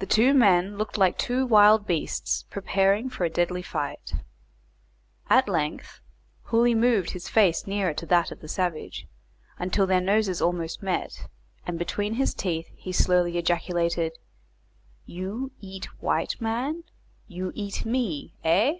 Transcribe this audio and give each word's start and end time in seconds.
The 0.00 0.06
two 0.06 0.34
men 0.34 0.76
looked 0.76 0.98
like 0.98 1.16
two 1.16 1.46
wild 1.46 1.86
beasts 1.86 2.42
preparing 2.50 3.08
for 3.08 3.24
a 3.24 3.30
deadly 3.30 3.62
fight. 3.62 4.14
At 5.30 5.48
length, 5.48 6.00
Hooley 6.46 6.74
moved 6.74 7.10
his 7.10 7.28
face 7.28 7.64
nearer 7.64 7.94
to 7.94 8.06
that 8.06 8.32
of 8.32 8.40
the 8.40 8.48
savage, 8.48 9.06
until 9.56 9.86
their 9.86 10.00
noses 10.00 10.42
almost 10.42 10.82
met, 10.82 11.28
and 11.68 11.78
between 11.78 12.14
his 12.14 12.34
teeth 12.34 12.66
he 12.74 12.90
slowly 12.90 13.38
ejaculated: 13.38 14.18
"You 15.06 15.52
eat 15.60 15.84
white 16.02 16.40
man? 16.40 16.82
You 17.28 17.52
eat 17.54 17.84
me? 17.86 18.34
Eh?" 18.42 18.78